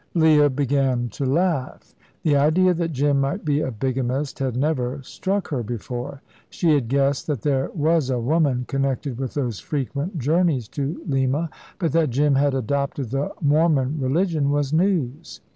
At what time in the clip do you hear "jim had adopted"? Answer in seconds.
12.09-13.11